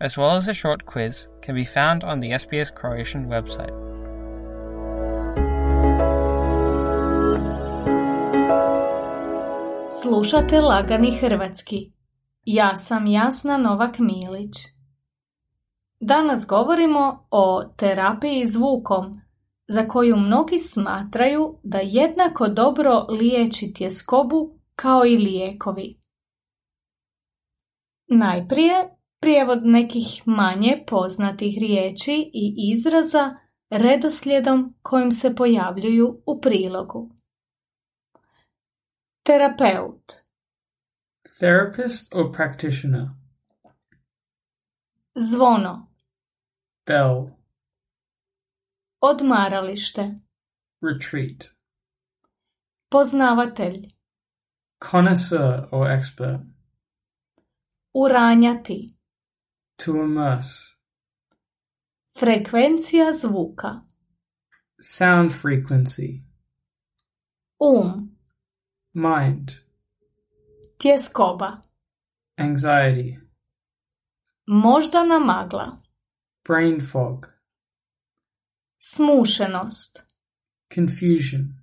[0.00, 3.90] as well as a short quiz, can be found on the SBS Croatian website.
[10.02, 11.92] Slušate Lagani Hrvatski.
[12.44, 14.56] Ja sam Jasna Novak Milić.
[16.00, 19.12] Danas govorimo o terapiji zvukom,
[19.68, 26.00] za koju mnogi smatraju da jednako dobro liječi tjeskobu kao i lijekovi.
[28.06, 33.36] Najprije prijevod nekih manje poznatih riječi i izraza
[33.70, 37.10] redoslijedom kojim se pojavljuju u prilogu.
[39.22, 40.12] Terapeut
[41.38, 43.06] Therapist or practitioner?
[45.14, 45.86] Zvono
[46.86, 47.26] Bell.
[49.00, 50.14] Odmaralište
[50.82, 51.44] Retreat.
[52.88, 53.88] Poznavatelj
[54.90, 56.40] Connoisseur or expert.
[57.92, 58.99] Uranjati
[59.84, 60.76] To immerse.
[62.18, 63.80] Frekvencija zvuka
[64.82, 66.22] Sound frequency.
[67.60, 68.16] Um
[68.92, 69.50] Mind.
[70.78, 71.60] Tjeskoba
[72.38, 73.20] Anxiety.
[74.46, 75.76] Moždana magla
[76.48, 77.26] Brain fog.
[78.78, 79.98] Smušenost
[80.74, 81.54] Confusion.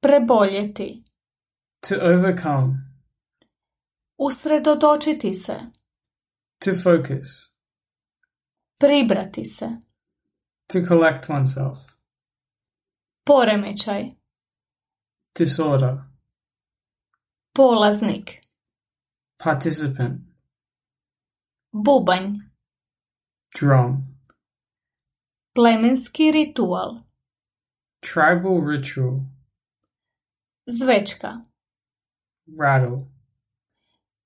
[0.00, 1.04] Preboljeti
[1.88, 2.74] To overcome.
[4.18, 5.75] Usredotočiti se
[6.58, 7.52] To focus.
[8.78, 9.68] Pribrati se
[10.66, 11.78] To collect oneself.
[13.24, 14.04] Poremećaj
[15.38, 15.96] Disorder.
[17.54, 18.30] Polaznik
[19.38, 20.20] Participant.
[21.72, 22.38] Bubanj
[23.60, 24.18] Drum.
[25.54, 27.06] Plemenski ritual
[28.00, 29.20] Tribal ritual.
[30.66, 31.40] Zvečka
[32.60, 33.06] Rattle.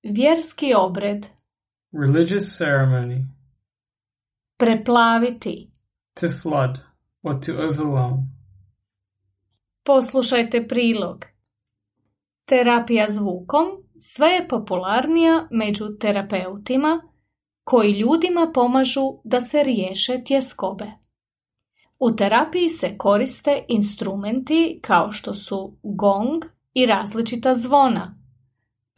[0.03, 1.25] Vjerski obred
[1.93, 3.25] Religious ceremony.
[4.57, 5.71] Preplaviti
[6.13, 6.79] To flood
[7.23, 8.29] or to overwhelm.
[9.83, 11.25] Poslušajte prilog.
[12.45, 13.65] Terapija zvukom
[13.97, 17.01] sve je popularnija među terapeutima
[17.63, 20.91] koji ljudima pomažu da se riješe tjeskobe.
[21.99, 26.43] U terapiji se koriste instrumenti kao što su gong
[26.73, 28.20] i različita zvona,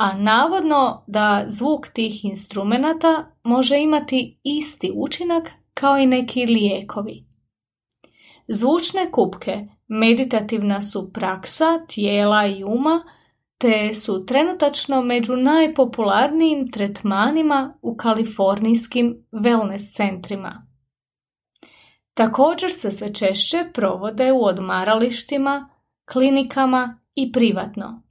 [0.03, 7.25] a navodno da zvuk tih instrumenata može imati isti učinak kao i neki lijekovi.
[8.47, 13.03] Zvučne kupke meditativna su praksa tijela i uma
[13.57, 20.67] te su trenutačno među najpopularnijim tretmanima u kalifornijskim wellness centrima.
[22.13, 25.69] Također se sve češće provode u odmaralištima,
[26.11, 28.02] klinikama i privatno.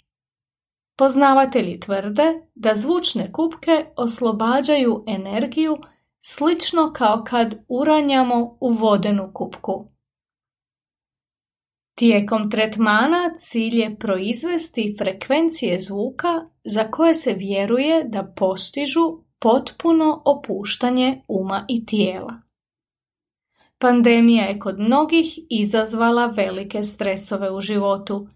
[0.97, 5.79] Poznavatelji tvrde da zvučne kupke oslobađaju energiju
[6.21, 9.87] slično kao kad uranjamo u vodenu kupku.
[11.95, 16.29] Tijekom tretmana cilj je proizvesti frekvencije zvuka
[16.65, 22.43] za koje se vjeruje da postižu potpuno opuštanje uma i tijela.
[23.79, 28.29] Pandemija je kod mnogih izazvala velike stresove u životu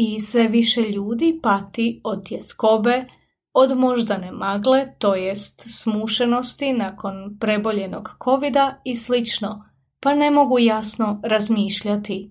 [0.00, 3.04] i sve više ljudi pati od tjeskobe,
[3.52, 9.64] od moždane magle, to jest smušenosti nakon preboljenog covida i slično,
[10.00, 12.30] pa ne mogu jasno razmišljati.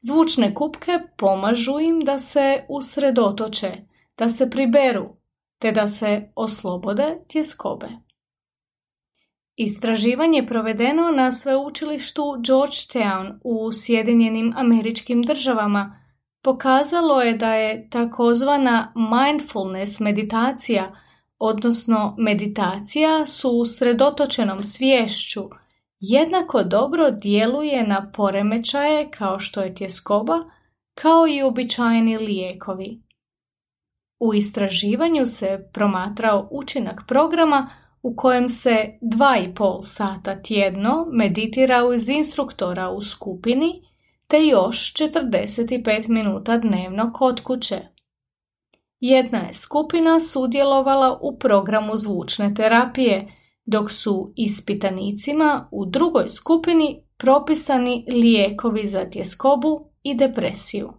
[0.00, 3.72] Zvučne kupke pomažu im da se usredotoče,
[4.18, 5.16] da se priberu,
[5.58, 7.88] te da se oslobode tjeskobe.
[9.56, 16.00] Istraživanje provedeno na sveučilištu Georgetown u Sjedinjenim američkim državama
[16.42, 20.92] pokazalo je da je takozvana mindfulness meditacija,
[21.38, 25.40] odnosno meditacija s usredotočenom sviješću,
[26.00, 30.34] jednako dobro djeluje na poremećaje kao što je tjeskoba,
[30.94, 33.02] kao i uobičajeni lijekovi.
[34.20, 37.70] U istraživanju se promatrao učinak programa
[38.02, 43.89] u kojem se dva i pol sata tjedno meditira uz instruktora u skupini
[44.30, 47.80] te još 45 minuta dnevno kod kuće.
[49.00, 53.32] Jedna je skupina sudjelovala u programu zvučne terapije,
[53.64, 60.92] dok su ispitanicima u drugoj skupini propisani lijekovi za tjeskobu i depresiju.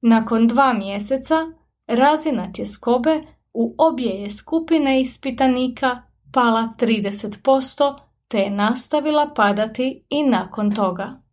[0.00, 1.34] Nakon dva mjeseca
[1.86, 3.22] razina tjeskobe
[3.52, 6.02] u obje je skupine ispitanika
[6.32, 7.94] pala 30%,
[8.28, 11.23] te je nastavila padati i nakon toga.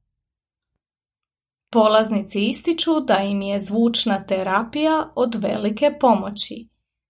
[1.72, 6.68] Polaznici ističu da im je zvučna terapija od velike pomoći,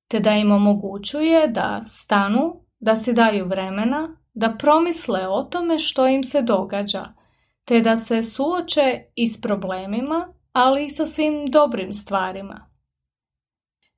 [0.08, 6.08] te da im omogućuje da stanu, da si daju vremena, da promisle o tome što
[6.08, 7.14] im se događa,
[7.66, 12.70] te da se suoče i s problemima, ali i sa svim dobrim stvarima.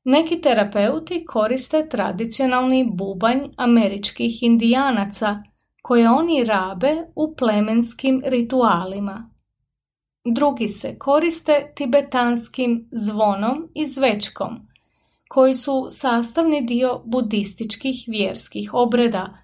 [0.04, 5.44] Neki terapeuti koriste tradicionalni bubanj američkih indijanaca
[5.82, 9.33] koje oni rabe u plemenskim ritualima.
[10.26, 14.68] Drugi se koriste tibetanskim zvonom i zvečkom,
[15.30, 19.38] koji su sastavni dio budističkih vjerskih obreda,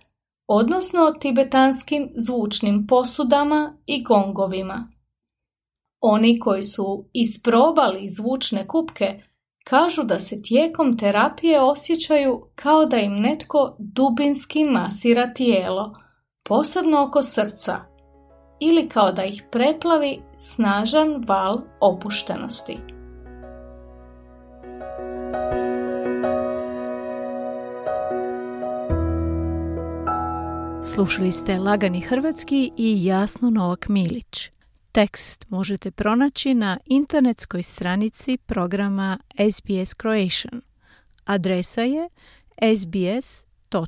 [0.48, 4.92] odnosno tibetanskim zvučnim posudama i gongovima.
[6.02, 9.22] Oni koji su isprobali zvučne kupke
[9.64, 15.96] kažu da se tijekom terapije osjećaju kao da im netko dubinski masira tijelo,
[16.46, 17.89] posebno oko srca,
[18.60, 22.78] ili kao da ih preplavi snažan val opuštenosti.
[30.86, 34.52] Slušali ste Lagani Hrvatski i Jasno Novak Milić.
[34.92, 39.18] Tekst možete pronaći na internetskoj stranici programa
[39.52, 40.62] SBS Croatian.
[41.26, 42.10] Adresa je
[42.78, 43.82] sbs.com.au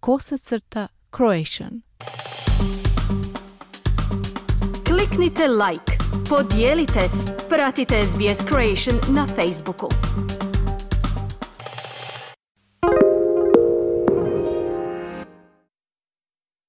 [0.00, 1.82] kosacrta Croatian.
[4.84, 5.98] Kliknite like,
[6.28, 7.10] podijelite,
[7.48, 9.88] pratite SBS Croatian na Facebooku.